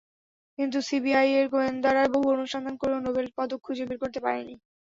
[0.59, 4.55] কিন্তু সিবিআইয়ের গোয়েন্দারা বহু অনুসন্ধান করেও নোবেল পদক খুঁজে বের করতে পারেনি।